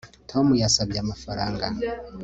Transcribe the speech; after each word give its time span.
Tom 0.29 0.47
yasabye 0.61 0.97
amafaranga 1.01 1.65